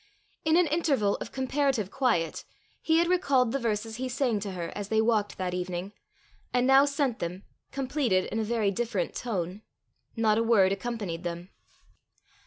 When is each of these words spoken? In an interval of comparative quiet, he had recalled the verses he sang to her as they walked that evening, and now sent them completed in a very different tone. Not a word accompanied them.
In 0.43 0.57
an 0.57 0.65
interval 0.65 1.15
of 1.17 1.31
comparative 1.31 1.91
quiet, 1.91 2.43
he 2.81 2.97
had 2.97 3.07
recalled 3.07 3.51
the 3.51 3.59
verses 3.59 3.97
he 3.97 4.09
sang 4.09 4.39
to 4.39 4.53
her 4.53 4.71
as 4.75 4.87
they 4.89 4.99
walked 4.99 5.37
that 5.37 5.53
evening, 5.53 5.93
and 6.51 6.65
now 6.65 6.85
sent 6.85 7.19
them 7.19 7.43
completed 7.71 8.25
in 8.31 8.39
a 8.39 8.43
very 8.43 8.71
different 8.71 9.13
tone. 9.13 9.61
Not 10.15 10.39
a 10.39 10.43
word 10.43 10.71
accompanied 10.71 11.23
them. 11.23 11.51